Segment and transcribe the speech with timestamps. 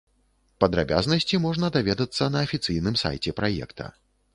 [0.65, 3.97] Падрабязнасці можна даведацца на афіцыйным сайце праекта.